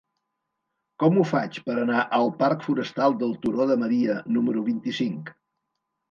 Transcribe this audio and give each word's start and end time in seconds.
Com 1.01 1.17
ho 1.17 1.25
faig 1.31 1.57
per 1.67 1.75
anar 1.81 1.99
al 2.19 2.31
parc 2.39 2.65
Forestal 2.67 3.15
del 3.23 3.35
Turó 3.43 3.67
de 3.73 3.77
Maria 3.83 4.15
número 4.39 4.63
vint-i-cinc? 4.71 5.31